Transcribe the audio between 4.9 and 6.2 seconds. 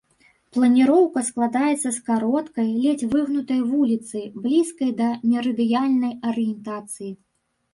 да мерыдыянальнай